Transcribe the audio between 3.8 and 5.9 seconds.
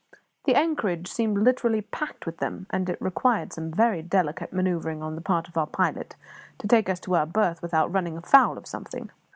delicate manoeuvring on the part of our